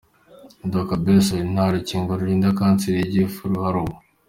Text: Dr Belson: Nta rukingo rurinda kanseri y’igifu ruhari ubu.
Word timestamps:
Dr 0.71 0.99
Belson: 1.03 1.41
Nta 1.53 1.65
rukingo 1.73 2.09
rurinda 2.19 2.57
kanseri 2.59 2.97
y’igifu 3.01 3.41
ruhari 3.51 3.77
ubu. 3.83 3.95